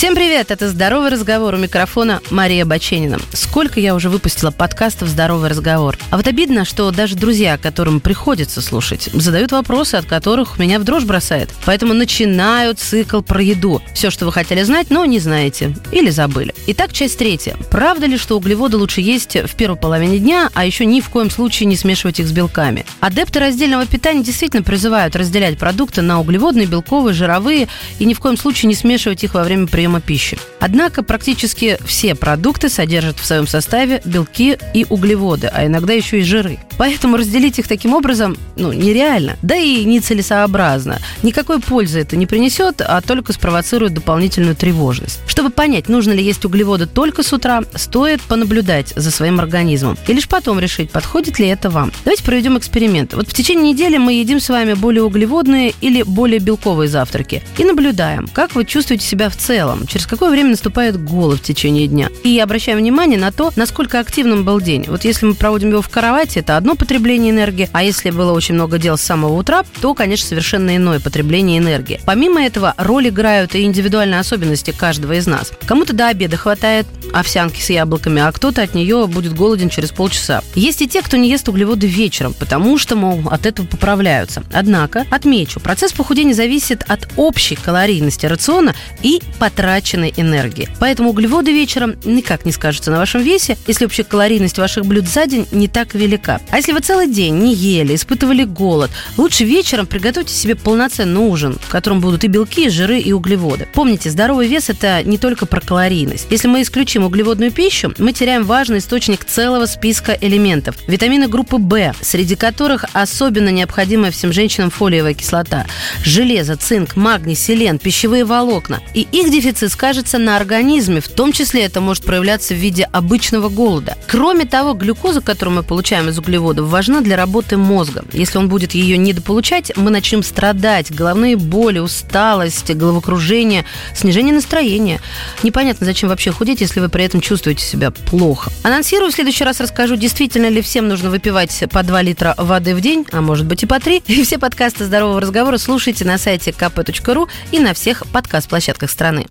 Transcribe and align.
Всем 0.00 0.14
привет, 0.14 0.50
это 0.50 0.70
«Здоровый 0.70 1.10
разговор» 1.10 1.52
у 1.52 1.58
микрофона 1.58 2.22
Мария 2.30 2.64
Баченина. 2.64 3.18
Сколько 3.34 3.80
я 3.80 3.94
уже 3.94 4.08
выпустила 4.08 4.50
подкастов 4.50 5.08
«Здоровый 5.08 5.50
разговор». 5.50 5.98
А 6.08 6.16
вот 6.16 6.26
обидно, 6.26 6.64
что 6.64 6.90
даже 6.90 7.16
друзья, 7.16 7.58
которым 7.58 8.00
приходится 8.00 8.62
слушать, 8.62 9.10
задают 9.12 9.52
вопросы, 9.52 9.96
от 9.96 10.06
которых 10.06 10.58
меня 10.58 10.78
в 10.78 10.84
дрожь 10.84 11.04
бросает. 11.04 11.50
Поэтому 11.66 11.92
начинаю 11.92 12.74
цикл 12.74 13.20
про 13.20 13.42
еду. 13.42 13.82
Все, 13.92 14.08
что 14.08 14.24
вы 14.24 14.32
хотели 14.32 14.62
знать, 14.62 14.88
но 14.88 15.04
не 15.04 15.18
знаете. 15.18 15.76
Или 15.92 16.08
забыли. 16.08 16.54
Итак, 16.68 16.94
часть 16.94 17.18
третья. 17.18 17.54
Правда 17.70 18.06
ли, 18.06 18.16
что 18.16 18.38
углеводы 18.38 18.78
лучше 18.78 19.02
есть 19.02 19.36
в 19.36 19.54
первой 19.54 19.76
половине 19.76 20.18
дня, 20.18 20.48
а 20.54 20.64
еще 20.64 20.86
ни 20.86 21.02
в 21.02 21.10
коем 21.10 21.30
случае 21.30 21.66
не 21.66 21.76
смешивать 21.76 22.20
их 22.20 22.26
с 22.26 22.32
белками? 22.32 22.86
Адепты 23.00 23.38
раздельного 23.38 23.84
питания 23.84 24.22
действительно 24.22 24.62
призывают 24.62 25.14
разделять 25.14 25.58
продукты 25.58 26.00
на 26.00 26.22
углеводные, 26.22 26.66
белковые, 26.66 27.12
жировые 27.12 27.68
и 27.98 28.06
ни 28.06 28.14
в 28.14 28.20
коем 28.20 28.38
случае 28.38 28.68
не 28.68 28.74
смешивать 28.74 29.24
их 29.24 29.34
во 29.34 29.44
время 29.44 29.66
приема 29.66 29.89
приема 29.90 30.00
пищи. 30.00 30.38
Однако 30.60 31.02
практически 31.02 31.78
все 31.84 32.14
продукты 32.14 32.68
содержат 32.68 33.18
в 33.18 33.24
своем 33.24 33.46
составе 33.46 34.00
белки 34.04 34.56
и 34.74 34.86
углеводы, 34.88 35.48
а 35.48 35.66
иногда 35.66 35.92
еще 35.92 36.20
и 36.20 36.22
жиры. 36.22 36.58
Поэтому 36.80 37.18
разделить 37.18 37.58
их 37.58 37.68
таким 37.68 37.92
образом 37.92 38.38
ну, 38.56 38.72
нереально, 38.72 39.36
да 39.42 39.54
и 39.54 39.84
нецелесообразно. 39.84 40.98
Никакой 41.22 41.60
пользы 41.60 42.00
это 42.00 42.16
не 42.16 42.24
принесет, 42.24 42.80
а 42.80 43.02
только 43.02 43.34
спровоцирует 43.34 43.92
дополнительную 43.92 44.56
тревожность. 44.56 45.20
Чтобы 45.26 45.50
понять, 45.50 45.90
нужно 45.90 46.12
ли 46.12 46.24
есть 46.24 46.42
углеводы 46.46 46.86
только 46.86 47.22
с 47.22 47.34
утра, 47.34 47.64
стоит 47.74 48.22
понаблюдать 48.22 48.94
за 48.96 49.10
своим 49.10 49.40
организмом 49.40 49.98
и 50.08 50.14
лишь 50.14 50.26
потом 50.26 50.58
решить, 50.58 50.90
подходит 50.90 51.38
ли 51.38 51.48
это 51.48 51.68
вам. 51.68 51.92
Давайте 52.06 52.24
проведем 52.24 52.56
эксперимент. 52.56 53.12
Вот 53.12 53.28
в 53.28 53.34
течение 53.34 53.74
недели 53.74 53.98
мы 53.98 54.14
едим 54.14 54.40
с 54.40 54.48
вами 54.48 54.72
более 54.72 55.02
углеводные 55.02 55.74
или 55.82 56.02
более 56.02 56.40
белковые 56.40 56.88
завтраки 56.88 57.42
и 57.58 57.64
наблюдаем, 57.64 58.26
как 58.32 58.54
вы 58.54 58.64
чувствуете 58.64 59.04
себя 59.04 59.28
в 59.28 59.36
целом, 59.36 59.86
через 59.86 60.06
какое 60.06 60.30
время 60.30 60.52
наступает 60.52 60.98
голод 60.98 61.40
в 61.40 61.42
течение 61.42 61.88
дня. 61.88 62.08
И 62.24 62.38
обращаем 62.38 62.78
внимание 62.78 63.18
на 63.18 63.32
то, 63.32 63.52
насколько 63.54 64.00
активным 64.00 64.44
был 64.44 64.62
день. 64.62 64.86
Вот 64.88 65.04
если 65.04 65.26
мы 65.26 65.34
проводим 65.34 65.68
его 65.68 65.82
в 65.82 65.90
кровати, 65.90 66.38
это 66.38 66.56
одно 66.56 66.69
потребление 66.74 67.30
энергии, 67.30 67.68
а 67.72 67.82
если 67.82 68.10
было 68.10 68.32
очень 68.32 68.54
много 68.54 68.78
дел 68.78 68.96
с 68.96 69.02
самого 69.02 69.34
утра, 69.34 69.64
то, 69.80 69.94
конечно, 69.94 70.28
совершенно 70.28 70.76
иное 70.76 71.00
потребление 71.00 71.58
энергии. 71.58 72.00
Помимо 72.04 72.42
этого, 72.42 72.74
роль 72.76 73.08
играют 73.08 73.54
и 73.54 73.62
индивидуальные 73.62 74.20
особенности 74.20 74.70
каждого 74.70 75.14
из 75.14 75.26
нас. 75.26 75.52
Кому-то 75.66 75.92
до 75.92 76.08
обеда 76.08 76.36
хватает 76.36 76.86
овсянки 77.12 77.60
с 77.60 77.70
яблоками, 77.70 78.22
а 78.22 78.30
кто-то 78.32 78.62
от 78.62 78.74
нее 78.74 79.06
будет 79.06 79.34
голоден 79.34 79.68
через 79.68 79.90
полчаса. 79.90 80.42
Есть 80.54 80.82
и 80.82 80.88
те, 80.88 81.02
кто 81.02 81.16
не 81.16 81.30
ест 81.30 81.48
углеводы 81.48 81.86
вечером, 81.86 82.34
потому 82.34 82.78
что, 82.78 82.96
мол, 82.96 83.22
от 83.30 83.46
этого 83.46 83.66
поправляются. 83.66 84.42
Однако, 84.52 85.06
отмечу, 85.10 85.60
процесс 85.60 85.92
похудения 85.92 86.34
зависит 86.34 86.84
от 86.88 87.08
общей 87.16 87.56
калорийности 87.56 88.26
рациона 88.26 88.74
и 89.02 89.20
потраченной 89.38 90.12
энергии. 90.16 90.68
Поэтому 90.78 91.10
углеводы 91.10 91.52
вечером 91.52 91.96
никак 92.04 92.44
не 92.44 92.52
скажутся 92.52 92.90
на 92.90 92.98
вашем 92.98 93.22
весе, 93.22 93.56
если 93.66 93.84
общая 93.84 94.04
калорийность 94.04 94.58
ваших 94.58 94.86
блюд 94.86 95.08
за 95.08 95.26
день 95.26 95.46
не 95.50 95.68
так 95.68 95.94
велика. 95.94 96.40
А 96.50 96.59
если 96.60 96.72
вы 96.72 96.80
целый 96.80 97.08
день 97.08 97.38
не 97.38 97.54
ели, 97.54 97.94
испытывали 97.94 98.44
голод, 98.44 98.90
лучше 99.16 99.44
вечером 99.44 99.86
приготовьте 99.86 100.34
себе 100.34 100.54
полноценный 100.54 101.18
ужин, 101.22 101.58
в 101.58 101.70
котором 101.70 102.00
будут 102.00 102.22
и 102.24 102.26
белки, 102.26 102.66
и 102.66 102.68
жиры, 102.68 102.98
и 102.98 103.14
углеводы. 103.14 103.66
Помните, 103.72 104.10
здоровый 104.10 104.46
вес– 104.46 104.68
это 104.68 105.02
не 105.02 105.16
только 105.16 105.46
про 105.46 105.62
калорийность. 105.62 106.26
Если 106.28 106.48
мы 106.48 106.60
исключим 106.60 107.04
углеводную 107.04 107.50
пищу, 107.50 107.94
мы 107.96 108.12
теряем 108.12 108.44
важный 108.44 108.76
источник 108.76 109.24
целого 109.24 109.64
списка 109.64 110.12
элементов. 110.20 110.76
Витамины 110.86 111.28
группы 111.28 111.56
В, 111.56 111.94
среди 112.02 112.36
которых 112.36 112.84
особенно 112.92 113.48
необходимая 113.48 114.10
всем 114.10 114.30
женщинам 114.30 114.68
фолиевая 114.68 115.14
кислота, 115.14 115.64
железо, 116.04 116.56
цинк, 116.56 116.94
магний, 116.94 117.36
селен, 117.36 117.78
пищевые 117.78 118.26
волокна. 118.26 118.80
И 118.92 119.08
их 119.12 119.30
дефицит 119.30 119.72
скажется 119.72 120.18
на 120.18 120.36
организме, 120.36 121.00
в 121.00 121.08
том 121.08 121.32
числе 121.32 121.62
это 121.62 121.80
может 121.80 122.04
проявляться 122.04 122.52
в 122.52 122.58
виде 122.58 122.84
обычного 122.84 123.48
голода. 123.48 123.96
Кроме 124.06 124.44
того, 124.44 124.74
глюкоза, 124.74 125.22
которую 125.22 125.56
мы 125.56 125.62
получаем 125.62 126.10
из 126.10 126.18
углеводов, 126.50 126.68
важна 126.68 127.00
для 127.00 127.16
работы 127.16 127.56
мозга. 127.56 128.04
Если 128.12 128.38
он 128.38 128.48
будет 128.48 128.74
ее 128.74 128.98
недополучать, 128.98 129.72
мы 129.76 129.90
начнем 129.90 130.22
страдать. 130.22 130.92
Головные 130.92 131.36
боли, 131.36 131.78
усталость, 131.78 132.70
головокружение, 132.74 133.64
снижение 133.94 134.34
настроения. 134.34 135.00
Непонятно, 135.42 135.86
зачем 135.86 136.08
вообще 136.08 136.30
худеть, 136.30 136.60
если 136.60 136.80
вы 136.80 136.88
при 136.88 137.04
этом 137.04 137.20
чувствуете 137.20 137.64
себя 137.64 137.90
плохо. 137.90 138.50
Анонсирую, 138.62 139.10
в 139.10 139.14
следующий 139.14 139.44
раз 139.44 139.60
расскажу, 139.60 139.96
действительно 139.96 140.48
ли 140.48 140.60
всем 140.62 140.88
нужно 140.88 141.10
выпивать 141.10 141.64
по 141.70 141.82
2 141.82 142.02
литра 142.02 142.34
воды 142.36 142.74
в 142.74 142.80
день, 142.80 143.06
а 143.12 143.20
может 143.20 143.46
быть 143.46 143.62
и 143.62 143.66
по 143.66 143.78
3. 143.80 144.02
И 144.06 144.24
все 144.24 144.38
подкасты 144.38 144.84
«Здорового 144.84 145.20
разговора» 145.20 145.58
слушайте 145.58 146.04
на 146.04 146.18
сайте 146.18 146.50
kp.ru 146.50 147.28
и 147.52 147.58
на 147.58 147.74
всех 147.74 148.06
подкаст-площадках 148.12 148.90
страны. 148.90 149.26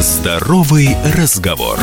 Здоровый 0.00 0.96
разговор. 1.16 1.78